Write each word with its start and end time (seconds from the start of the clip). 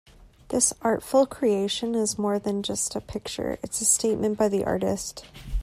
This 0.47 0.73
artful 0.81 1.27
creation 1.27 1.93
is 1.93 2.17
more 2.17 2.39
than 2.39 2.63
just 2.63 2.95
a 2.95 3.01
picture, 3.01 3.59
it's 3.61 3.81
a 3.81 3.85
statement 3.85 4.35
by 4.35 4.49
the 4.49 4.65
artist. 4.65 5.25